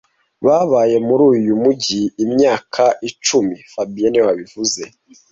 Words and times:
Babaye 0.45 0.95
muri 1.07 1.23
uyu 1.33 1.53
mujyi 1.63 2.01
imyaka 2.23 2.83
icumi 3.09 3.55
fabien 3.71 4.09
niwe 4.11 4.25
wabivuze 4.27 4.81